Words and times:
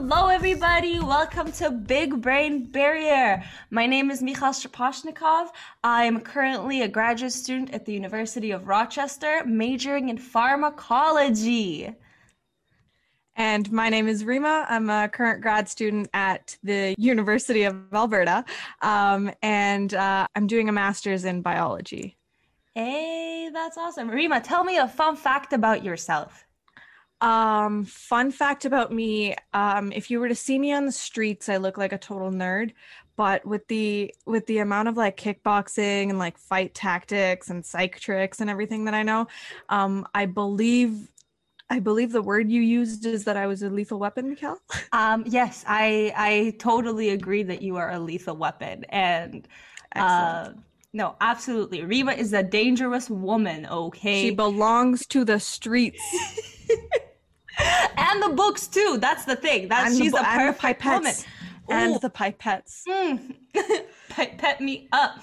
Hello, 0.00 0.28
everybody. 0.28 1.00
Welcome 1.00 1.50
to 1.50 1.72
Big 1.72 2.22
Brain 2.22 2.66
Barrier. 2.70 3.42
My 3.70 3.84
name 3.84 4.12
is 4.12 4.22
Mikhail 4.22 4.50
Shaposhnikov. 4.50 5.48
I'm 5.82 6.20
currently 6.20 6.82
a 6.82 6.88
graduate 6.88 7.32
student 7.32 7.74
at 7.74 7.84
the 7.84 7.94
University 7.94 8.52
of 8.52 8.68
Rochester, 8.68 9.42
majoring 9.44 10.08
in 10.08 10.16
pharmacology. 10.16 11.92
And 13.34 13.72
my 13.72 13.88
name 13.88 14.06
is 14.06 14.24
Rima. 14.24 14.66
I'm 14.68 14.88
a 14.88 15.08
current 15.08 15.42
grad 15.42 15.68
student 15.68 16.08
at 16.14 16.56
the 16.62 16.94
University 16.96 17.64
of 17.64 17.76
Alberta, 17.92 18.44
um, 18.82 19.32
and 19.42 19.92
uh, 19.94 20.28
I'm 20.36 20.46
doing 20.46 20.68
a 20.68 20.72
master's 20.72 21.24
in 21.24 21.42
biology. 21.42 22.16
Hey, 22.76 23.50
that's 23.52 23.76
awesome. 23.76 24.08
Rima, 24.08 24.40
tell 24.40 24.62
me 24.62 24.76
a 24.76 24.86
fun 24.86 25.16
fact 25.16 25.52
about 25.52 25.82
yourself. 25.82 26.44
Um, 27.20 27.84
fun 27.84 28.30
fact 28.30 28.64
about 28.64 28.92
me: 28.92 29.34
um, 29.52 29.92
if 29.92 30.10
you 30.10 30.20
were 30.20 30.28
to 30.28 30.34
see 30.34 30.58
me 30.58 30.72
on 30.72 30.86
the 30.86 30.92
streets, 30.92 31.48
I 31.48 31.56
look 31.56 31.76
like 31.78 31.92
a 31.92 31.98
total 31.98 32.30
nerd. 32.30 32.72
But 33.16 33.44
with 33.44 33.66
the 33.66 34.14
with 34.26 34.46
the 34.46 34.58
amount 34.58 34.88
of 34.88 34.96
like 34.96 35.16
kickboxing 35.16 36.08
and 36.08 36.18
like 36.18 36.38
fight 36.38 36.74
tactics 36.74 37.50
and 37.50 37.66
psych 37.66 37.98
tricks 37.98 38.40
and 38.40 38.48
everything 38.48 38.84
that 38.84 38.94
I 38.94 39.02
know, 39.02 39.26
um, 39.68 40.06
I 40.14 40.26
believe 40.26 41.08
I 41.70 41.80
believe 41.80 42.12
the 42.12 42.22
word 42.22 42.50
you 42.50 42.62
used 42.62 43.04
is 43.04 43.24
that 43.24 43.36
I 43.36 43.46
was 43.46 43.62
a 43.62 43.68
lethal 43.68 43.98
weapon, 43.98 44.30
Mikhail. 44.30 44.58
Um, 44.92 45.24
yes, 45.26 45.64
I 45.66 46.12
I 46.16 46.54
totally 46.58 47.10
agree 47.10 47.42
that 47.42 47.60
you 47.60 47.76
are 47.76 47.90
a 47.90 47.98
lethal 47.98 48.36
weapon, 48.36 48.84
and 48.88 49.46
uh, 49.94 50.52
no, 50.94 51.16
absolutely, 51.20 51.84
Rima 51.84 52.12
is 52.12 52.32
a 52.32 52.42
dangerous 52.42 53.10
woman. 53.10 53.66
Okay, 53.66 54.22
she 54.22 54.30
belongs 54.30 55.06
to 55.06 55.24
the 55.24 55.38
streets. 55.38 56.00
and 57.96 58.22
the 58.22 58.30
books 58.30 58.66
too. 58.66 58.98
That's 59.00 59.24
the 59.24 59.36
thing. 59.36 59.68
That 59.68 59.92
she's 59.92 60.12
the, 60.12 60.20
a 60.20 60.24
perfect 60.24 60.84
woman. 60.84 61.14
And 61.68 62.00
the 62.00 62.10
pipettes. 62.10 62.82
Mm. 62.88 63.34
Pipette 64.08 64.60
me 64.60 64.88
up. 64.92 65.20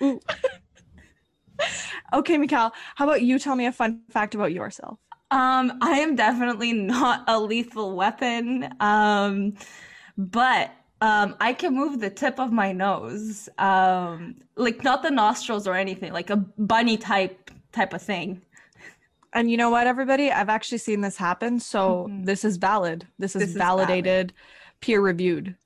okay, 2.14 2.38
Mikhail, 2.38 2.72
how 2.94 3.04
about 3.04 3.22
you 3.22 3.38
tell 3.38 3.56
me 3.56 3.66
a 3.66 3.72
fun 3.72 4.02
fact 4.10 4.34
about 4.34 4.52
yourself? 4.52 4.98
Um, 5.30 5.78
I 5.80 5.98
am 5.98 6.14
definitely 6.14 6.72
not 6.72 7.24
a 7.26 7.40
lethal 7.40 7.96
weapon. 7.96 8.72
Um, 8.80 9.54
but 10.16 10.70
um, 11.00 11.34
I 11.40 11.52
can 11.52 11.74
move 11.74 12.00
the 12.00 12.10
tip 12.10 12.38
of 12.38 12.52
my 12.52 12.72
nose. 12.72 13.48
Um, 13.58 14.36
like 14.56 14.84
not 14.84 15.02
the 15.02 15.10
nostrils 15.10 15.66
or 15.66 15.74
anything, 15.74 16.12
like 16.12 16.30
a 16.30 16.36
bunny 16.36 16.96
type 16.96 17.50
type 17.72 17.92
of 17.92 18.02
thing. 18.02 18.42
And 19.32 19.50
you 19.50 19.56
know 19.56 19.70
what, 19.70 19.86
everybody? 19.86 20.30
I've 20.30 20.48
actually 20.48 20.78
seen 20.78 21.00
this 21.00 21.16
happen. 21.16 21.58
So 21.58 22.06
mm-hmm. 22.08 22.24
this 22.24 22.44
is 22.44 22.56
valid. 22.56 23.06
This 23.18 23.34
is 23.34 23.46
this 23.46 23.52
validated, 23.52 24.32
peer 24.80 25.00
reviewed. 25.00 25.56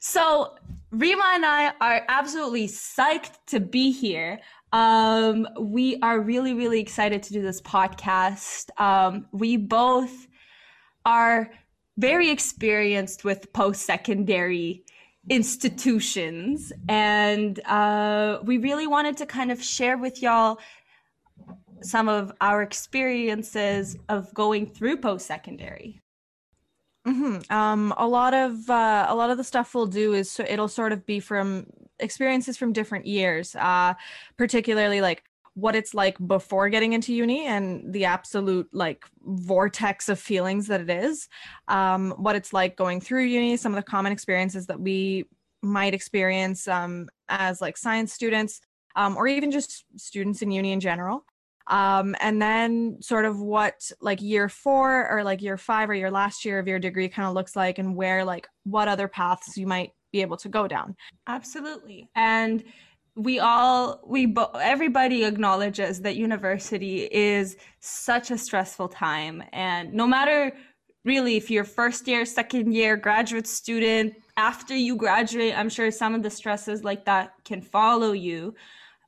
So 0.00 0.54
Rima 0.90 1.32
and 1.34 1.44
I 1.44 1.72
are 1.80 2.04
absolutely 2.08 2.66
psyched 2.66 3.34
to 3.48 3.60
be 3.60 3.92
here. 3.92 4.40
Um, 4.72 5.46
we 5.58 5.98
are 6.00 6.20
really, 6.20 6.54
really 6.54 6.80
excited 6.80 7.22
to 7.24 7.32
do 7.32 7.42
this 7.42 7.60
podcast. 7.60 8.70
Um, 8.80 9.26
we 9.32 9.56
both 9.56 10.26
are 11.04 11.50
very 11.98 12.30
experienced 12.30 13.24
with 13.24 13.52
post 13.52 13.82
secondary 13.82 14.84
institutions, 15.28 16.72
and 16.88 17.60
uh, 17.66 18.38
we 18.42 18.58
really 18.58 18.86
wanted 18.86 19.16
to 19.18 19.26
kind 19.26 19.50
of 19.50 19.62
share 19.62 19.98
with 19.98 20.22
y'all 20.22 20.58
some 21.82 22.08
of 22.08 22.32
our 22.40 22.62
experiences 22.62 23.96
of 24.08 24.32
going 24.34 24.66
through 24.66 24.98
post 24.98 25.26
secondary. 25.26 26.00
Mm-hmm. 27.06 27.50
Um, 27.52 27.94
a 27.96 28.06
lot 28.06 28.34
of 28.34 28.68
uh, 28.68 29.06
a 29.08 29.14
lot 29.14 29.30
of 29.30 29.38
the 29.38 29.44
stuff 29.44 29.74
we'll 29.74 29.86
do 29.86 30.12
is 30.12 30.30
so 30.30 30.44
it'll 30.46 30.68
sort 30.68 30.92
of 30.92 31.06
be 31.06 31.18
from 31.18 31.66
experiences 31.98 32.56
from 32.56 32.72
different 32.72 33.06
years, 33.06 33.56
uh, 33.56 33.94
particularly 34.36 35.00
like 35.00 35.24
what 35.54 35.74
it's 35.74 35.94
like 35.94 36.16
before 36.26 36.68
getting 36.68 36.92
into 36.92 37.12
uni 37.12 37.46
and 37.46 37.92
the 37.92 38.04
absolute 38.04 38.68
like 38.72 39.04
vortex 39.22 40.08
of 40.08 40.18
feelings 40.18 40.66
that 40.68 40.80
it 40.80 40.90
is, 40.90 41.28
um, 41.68 42.12
what 42.12 42.36
it's 42.36 42.52
like 42.52 42.76
going 42.76 43.00
through 43.00 43.24
uni, 43.24 43.56
some 43.56 43.72
of 43.72 43.76
the 43.76 43.90
common 43.90 44.12
experiences 44.12 44.66
that 44.66 44.80
we 44.80 45.24
might 45.62 45.94
experience 45.94 46.68
um, 46.68 47.08
as 47.28 47.60
like 47.60 47.76
science 47.76 48.12
students, 48.12 48.60
um, 48.96 49.16
or 49.16 49.26
even 49.26 49.50
just 49.50 49.84
students 49.96 50.42
in 50.42 50.50
uni 50.50 50.72
in 50.72 50.80
general. 50.80 51.24
Um, 51.70 52.16
and 52.20 52.42
then 52.42 53.00
sort 53.00 53.24
of 53.24 53.40
what 53.40 53.90
like 54.00 54.20
year 54.20 54.48
four 54.48 55.08
or 55.08 55.22
like 55.22 55.40
year 55.40 55.56
five 55.56 55.88
or 55.88 55.94
your 55.94 56.10
last 56.10 56.44
year 56.44 56.58
of 56.58 56.66
your 56.66 56.80
degree 56.80 57.08
kind 57.08 57.28
of 57.28 57.34
looks 57.34 57.54
like 57.54 57.78
and 57.78 57.94
where 57.94 58.24
like 58.24 58.48
what 58.64 58.88
other 58.88 59.06
paths 59.06 59.56
you 59.56 59.66
might 59.66 59.92
be 60.12 60.20
able 60.20 60.36
to 60.38 60.48
go 60.48 60.66
down. 60.66 60.96
Absolutely. 61.28 62.08
And 62.16 62.64
we 63.16 63.38
all 63.38 64.00
we 64.06 64.26
bo- 64.26 64.50
everybody 64.60 65.24
acknowledges 65.24 66.00
that 66.00 66.16
university 66.16 67.08
is 67.10 67.56
such 67.80 68.30
a 68.30 68.38
stressful 68.38 68.88
time 68.88 69.42
and 69.52 69.92
no 69.92 70.06
matter 70.06 70.52
really 71.04 71.36
if 71.36 71.50
you're 71.50 71.64
first 71.64 72.06
year 72.06 72.24
second 72.24 72.72
year 72.72 72.96
graduate 72.96 73.48
student 73.48 74.14
after 74.36 74.76
you 74.76 74.94
graduate 74.94 75.58
i'm 75.58 75.68
sure 75.68 75.90
some 75.90 76.14
of 76.14 76.22
the 76.22 76.30
stresses 76.30 76.84
like 76.84 77.04
that 77.04 77.32
can 77.44 77.60
follow 77.60 78.12
you 78.12 78.54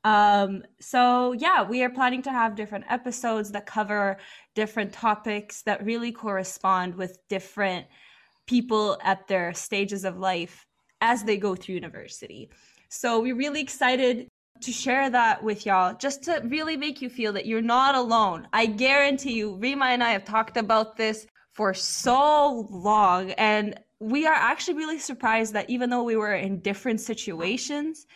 um, 0.04 0.64
so 0.80 1.32
yeah, 1.32 1.62
we 1.62 1.82
are 1.82 1.90
planning 1.90 2.22
to 2.22 2.30
have 2.30 2.56
different 2.56 2.84
episodes 2.88 3.52
that 3.52 3.66
cover 3.66 4.18
different 4.54 4.92
topics 4.92 5.62
that 5.62 5.84
really 5.84 6.12
correspond 6.12 6.94
with 6.94 7.18
different 7.28 7.86
people 8.46 8.98
at 9.02 9.28
their 9.28 9.54
stages 9.54 10.04
of 10.04 10.18
life 10.18 10.66
as 11.00 11.22
they 11.24 11.36
go 11.36 11.54
through 11.54 11.76
university. 11.76 12.50
So 12.88 13.20
we're 13.20 13.36
really 13.36 13.60
excited 13.60 14.28
to 14.60 14.72
share 14.72 15.10
that 15.10 15.42
with 15.42 15.66
y'all 15.66 15.94
just 15.96 16.24
to 16.24 16.40
really 16.44 16.76
make 16.76 17.00
you 17.00 17.08
feel 17.08 17.32
that 17.32 17.46
you're 17.46 17.62
not 17.62 17.94
alone. 17.94 18.46
I 18.52 18.66
guarantee 18.66 19.34
you, 19.34 19.56
Rima 19.56 19.86
and 19.86 20.02
I 20.02 20.10
have 20.10 20.24
talked 20.24 20.56
about 20.56 20.96
this 20.96 21.26
for 21.52 21.74
so 21.74 22.66
long 22.70 23.32
and 23.32 23.78
we 23.98 24.26
are 24.26 24.34
actually 24.34 24.74
really 24.74 24.98
surprised 24.98 25.52
that 25.52 25.70
even 25.70 25.88
though 25.88 26.02
we 26.02 26.16
were 26.16 26.34
in 26.34 26.58
different 26.58 27.00
situations, 27.00 28.06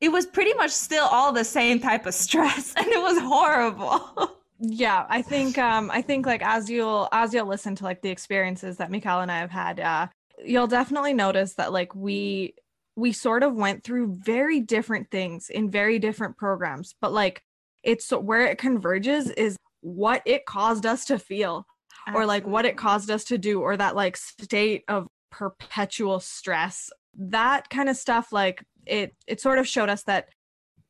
it 0.00 0.10
was 0.10 0.26
pretty 0.26 0.54
much 0.54 0.70
still 0.70 1.06
all 1.06 1.32
the 1.32 1.44
same 1.44 1.80
type 1.80 2.06
of 2.06 2.14
stress 2.14 2.74
and 2.76 2.86
it 2.86 3.00
was 3.00 3.18
horrible. 3.20 4.38
yeah, 4.60 5.06
I 5.08 5.22
think 5.22 5.58
um 5.58 5.90
I 5.90 6.02
think 6.02 6.26
like 6.26 6.42
as 6.42 6.70
you'll 6.70 7.08
as 7.12 7.32
you'll 7.32 7.46
listen 7.46 7.74
to 7.76 7.84
like 7.84 8.02
the 8.02 8.10
experiences 8.10 8.76
that 8.78 8.90
Mikhail 8.90 9.20
and 9.20 9.30
I 9.30 9.38
have 9.38 9.50
had, 9.50 9.80
uh 9.80 10.06
you'll 10.44 10.66
definitely 10.66 11.14
notice 11.14 11.54
that 11.54 11.72
like 11.72 11.94
we 11.94 12.54
we 12.96 13.12
sort 13.12 13.42
of 13.42 13.54
went 13.54 13.84
through 13.84 14.16
very 14.24 14.60
different 14.60 15.10
things 15.10 15.50
in 15.50 15.70
very 15.70 15.98
different 15.98 16.36
programs, 16.36 16.94
but 17.00 17.12
like 17.12 17.42
it's 17.82 18.10
where 18.10 18.46
it 18.46 18.58
converges 18.58 19.30
is 19.30 19.56
what 19.82 20.22
it 20.24 20.46
caused 20.46 20.86
us 20.86 21.04
to 21.04 21.18
feel 21.18 21.66
Absolutely. 22.06 22.22
or 22.22 22.26
like 22.26 22.46
what 22.46 22.64
it 22.64 22.76
caused 22.76 23.10
us 23.10 23.24
to 23.24 23.38
do 23.38 23.60
or 23.60 23.76
that 23.76 23.94
like 23.94 24.16
state 24.16 24.82
of 24.88 25.06
perpetual 25.30 26.18
stress 26.20 26.90
that 27.18 27.68
kind 27.70 27.88
of 27.88 27.96
stuff 27.96 28.32
like 28.32 28.62
it 28.86 29.14
it 29.26 29.40
sort 29.40 29.58
of 29.58 29.68
showed 29.68 29.88
us 29.88 30.02
that 30.04 30.28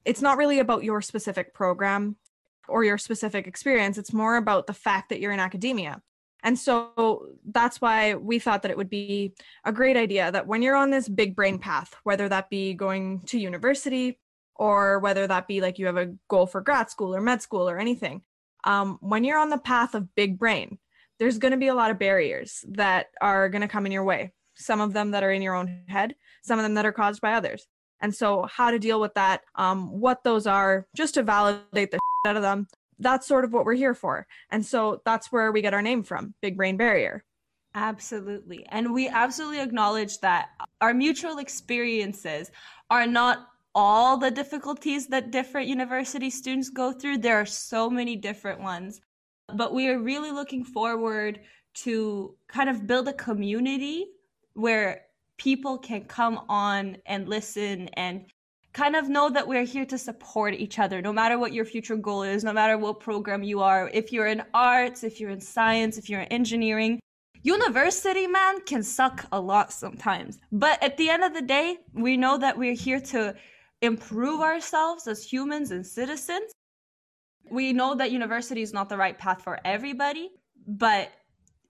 it's 0.04 0.22
not 0.22 0.38
really 0.38 0.60
about 0.60 0.84
your 0.84 1.02
specific 1.02 1.52
program 1.52 2.16
or 2.68 2.84
your 2.84 2.98
specific 2.98 3.46
experience. 3.46 3.98
It's 3.98 4.12
more 4.12 4.36
about 4.36 4.66
the 4.66 4.74
fact 4.74 5.08
that 5.08 5.20
you're 5.20 5.32
in 5.32 5.40
academia. 5.40 6.00
And 6.42 6.58
so 6.58 7.26
that's 7.44 7.80
why 7.80 8.14
we 8.14 8.38
thought 8.38 8.62
that 8.62 8.70
it 8.70 8.76
would 8.76 8.90
be 8.90 9.34
a 9.64 9.72
great 9.72 9.96
idea 9.96 10.30
that 10.30 10.46
when 10.46 10.62
you're 10.62 10.76
on 10.76 10.90
this 10.90 11.08
big 11.08 11.34
brain 11.34 11.58
path 11.58 11.94
whether 12.04 12.28
that 12.28 12.50
be 12.50 12.72
going 12.74 13.22
to 13.22 13.38
university 13.38 14.20
or 14.54 15.00
whether 15.00 15.26
that 15.26 15.48
be 15.48 15.60
like 15.60 15.78
you 15.78 15.86
have 15.86 15.96
a 15.96 16.14
goal 16.28 16.46
for 16.46 16.60
grad 16.60 16.88
school 16.88 17.14
or 17.14 17.20
med 17.20 17.42
school 17.42 17.68
or 17.68 17.78
anything 17.78 18.22
um, 18.64 18.98
when 19.00 19.24
you're 19.24 19.38
on 19.38 19.50
the 19.50 19.58
path 19.58 19.94
of 19.94 20.14
big 20.14 20.38
brain 20.38 20.78
there's 21.18 21.38
going 21.38 21.52
to 21.52 21.58
be 21.58 21.68
a 21.68 21.74
lot 21.74 21.90
of 21.90 21.98
barriers 21.98 22.64
that 22.68 23.06
are 23.20 23.48
going 23.48 23.62
to 23.62 23.68
come 23.68 23.86
in 23.86 23.92
your 23.92 24.04
way. 24.04 24.32
Some 24.54 24.82
of 24.82 24.92
them 24.92 25.12
that 25.12 25.24
are 25.24 25.32
in 25.32 25.42
your 25.42 25.54
own 25.54 25.82
head 25.88 26.14
some 26.42 26.58
of 26.58 26.62
them 26.62 26.74
that 26.74 26.86
are 26.86 26.92
caused 26.92 27.20
by 27.20 27.32
others 27.32 27.66
and 28.00 28.14
so, 28.14 28.46
how 28.50 28.70
to 28.70 28.78
deal 28.78 29.00
with 29.00 29.14
that, 29.14 29.42
um, 29.54 30.00
what 30.00 30.22
those 30.24 30.46
are, 30.46 30.86
just 30.94 31.14
to 31.14 31.22
validate 31.22 31.90
the 31.90 31.98
out 32.26 32.36
of 32.36 32.42
them. 32.42 32.66
That's 32.98 33.26
sort 33.26 33.44
of 33.44 33.52
what 33.52 33.64
we're 33.64 33.74
here 33.74 33.94
for. 33.94 34.26
And 34.50 34.64
so, 34.64 35.02
that's 35.04 35.32
where 35.32 35.52
we 35.52 35.62
get 35.62 35.74
our 35.74 35.82
name 35.82 36.02
from 36.02 36.34
Big 36.40 36.56
Brain 36.56 36.76
Barrier. 36.76 37.24
Absolutely. 37.74 38.64
And 38.70 38.94
we 38.94 39.08
absolutely 39.08 39.60
acknowledge 39.60 40.18
that 40.20 40.48
our 40.80 40.94
mutual 40.94 41.38
experiences 41.38 42.50
are 42.90 43.06
not 43.06 43.48
all 43.74 44.16
the 44.16 44.30
difficulties 44.30 45.06
that 45.08 45.30
different 45.30 45.68
university 45.68 46.30
students 46.30 46.70
go 46.70 46.90
through. 46.90 47.18
There 47.18 47.38
are 47.38 47.44
so 47.44 47.90
many 47.90 48.16
different 48.16 48.60
ones. 48.60 49.02
But 49.54 49.74
we 49.74 49.88
are 49.88 49.98
really 49.98 50.32
looking 50.32 50.64
forward 50.64 51.40
to 51.84 52.34
kind 52.48 52.70
of 52.70 52.86
build 52.86 53.08
a 53.08 53.12
community 53.12 54.06
where 54.54 55.02
people 55.38 55.78
can 55.78 56.04
come 56.04 56.40
on 56.48 56.96
and 57.06 57.28
listen 57.28 57.88
and 57.94 58.24
kind 58.72 58.96
of 58.96 59.08
know 59.08 59.30
that 59.30 59.48
we're 59.48 59.64
here 59.64 59.86
to 59.86 59.96
support 59.96 60.52
each 60.54 60.78
other 60.78 61.00
no 61.00 61.12
matter 61.12 61.38
what 61.38 61.52
your 61.52 61.64
future 61.64 61.96
goal 61.96 62.22
is 62.22 62.44
no 62.44 62.52
matter 62.52 62.76
what 62.76 63.00
program 63.00 63.42
you 63.42 63.60
are. 63.60 63.90
If 63.92 64.12
you're 64.12 64.26
in 64.26 64.42
arts 64.52 65.02
if 65.02 65.18
you're 65.20 65.30
in 65.30 65.40
science 65.40 65.96
if 65.98 66.10
you're 66.10 66.20
in 66.20 66.28
engineering 66.28 67.00
university 67.42 68.26
man 68.26 68.60
can 68.62 68.82
suck 68.82 69.26
a 69.32 69.40
lot 69.40 69.72
sometimes. 69.72 70.38
But 70.52 70.82
at 70.82 70.96
the 70.96 71.08
end 71.08 71.24
of 71.24 71.32
the 71.32 71.42
day 71.42 71.78
we 71.94 72.16
know 72.16 72.36
that 72.38 72.58
we're 72.58 72.74
here 72.74 73.00
to 73.00 73.34
improve 73.82 74.40
ourselves 74.40 75.06
as 75.06 75.22
humans 75.22 75.70
and 75.70 75.86
citizens. 75.86 76.52
We 77.50 77.72
know 77.72 77.94
that 77.94 78.10
university 78.10 78.62
is 78.62 78.72
not 78.72 78.88
the 78.88 78.96
right 78.96 79.16
path 79.18 79.42
for 79.42 79.58
everybody 79.64 80.30
but 80.66 81.12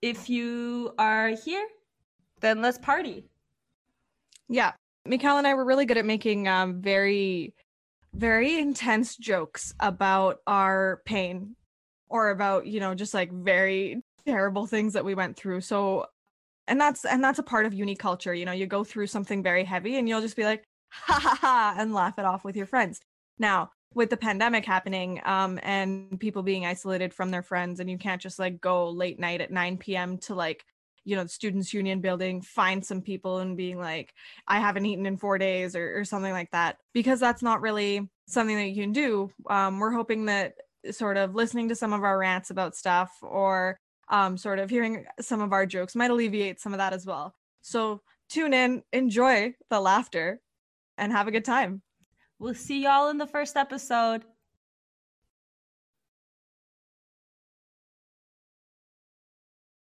if 0.01 0.29
you 0.29 0.93
are 0.97 1.29
here 1.29 1.67
then 2.41 2.61
let's 2.61 2.77
party 2.77 3.23
yeah 4.49 4.73
Mikhail 5.05 5.37
and 5.37 5.47
i 5.47 5.53
were 5.53 5.65
really 5.65 5.85
good 5.85 5.97
at 5.97 6.05
making 6.05 6.47
um, 6.47 6.81
very 6.81 7.53
very 8.13 8.57
intense 8.57 9.15
jokes 9.15 9.73
about 9.79 10.39
our 10.47 11.01
pain 11.05 11.55
or 12.09 12.29
about 12.29 12.65
you 12.65 12.79
know 12.79 12.95
just 12.95 13.13
like 13.13 13.31
very 13.31 14.01
terrible 14.27 14.67
things 14.67 14.93
that 14.93 15.05
we 15.05 15.15
went 15.15 15.37
through. 15.37 15.61
So 15.61 16.05
and 16.67 16.79
that's 16.79 17.05
and 17.05 17.23
that's 17.23 17.39
a 17.39 17.43
part 17.43 17.65
of 17.65 17.73
uni 17.73 17.95
culture. 17.95 18.33
You 18.33 18.45
know, 18.45 18.51
you 18.51 18.67
go 18.67 18.83
through 18.83 19.07
something 19.07 19.41
very 19.41 19.63
heavy 19.63 19.97
and 19.97 20.07
you'll 20.07 20.21
just 20.21 20.35
be 20.35 20.43
like, 20.43 20.63
ha 20.91 21.19
ha 21.19 21.37
ha, 21.39 21.75
and 21.77 21.93
laugh 21.93 22.19
it 22.19 22.25
off 22.25 22.43
with 22.43 22.55
your 22.55 22.65
friends. 22.65 22.99
Now, 23.39 23.71
with 23.93 24.09
the 24.09 24.17
pandemic 24.17 24.65
happening 24.65 25.21
um, 25.25 25.59
and 25.63 26.19
people 26.19 26.43
being 26.43 26.65
isolated 26.65 27.13
from 27.13 27.31
their 27.31 27.41
friends, 27.41 27.79
and 27.79 27.89
you 27.89 27.97
can't 27.97 28.21
just 28.21 28.37
like 28.37 28.59
go 28.59 28.89
late 28.89 29.19
night 29.19 29.41
at 29.41 29.51
9 29.51 29.77
p.m. 29.77 30.17
to 30.19 30.35
like, 30.35 30.65
you 31.07 31.15
know, 31.15 31.23
the 31.23 31.29
students' 31.29 31.73
union 31.73 32.01
building, 32.01 32.41
find 32.41 32.85
some 32.85 33.01
people 33.01 33.37
and 33.37 33.55
being 33.55 33.79
like, 33.79 34.13
I 34.45 34.59
haven't 34.59 34.85
eaten 34.85 35.05
in 35.05 35.15
four 35.15 35.37
days 35.37 35.73
or, 35.73 35.97
or 35.97 36.03
something 36.03 36.33
like 36.33 36.51
that, 36.51 36.79
because 36.93 37.21
that's 37.21 37.41
not 37.41 37.61
really 37.61 38.09
something 38.27 38.57
that 38.57 38.67
you 38.67 38.83
can 38.83 38.91
do. 38.91 39.31
Um, 39.49 39.79
we're 39.79 39.93
hoping 39.93 40.25
that 40.25 40.55
sort 40.91 41.15
of 41.15 41.33
listening 41.33 41.69
to 41.69 41.75
some 41.75 41.93
of 41.93 42.03
our 42.03 42.17
rants 42.17 42.49
about 42.49 42.75
stuff 42.75 43.09
or 43.21 43.79
um, 44.09 44.35
sort 44.35 44.59
of 44.59 44.69
hearing 44.69 45.05
some 45.21 45.39
of 45.39 45.53
our 45.53 45.65
jokes 45.65 45.95
might 45.95 46.11
alleviate 46.11 46.59
some 46.59 46.73
of 46.73 46.79
that 46.79 46.91
as 46.91 47.05
well. 47.05 47.33
So 47.61 48.01
tune 48.29 48.53
in, 48.53 48.83
enjoy 48.91 49.53
the 49.69 49.79
laughter, 49.79 50.41
and 50.97 51.13
have 51.13 51.29
a 51.29 51.31
good 51.31 51.45
time. 51.45 51.81
We'll 52.37 52.53
see 52.53 52.83
y'all 52.83 53.09
in 53.09 53.17
the 53.17 53.27
first 53.27 53.55
episode. 53.55 54.25